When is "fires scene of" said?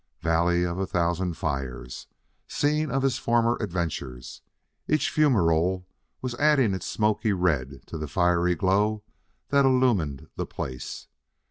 1.37-3.03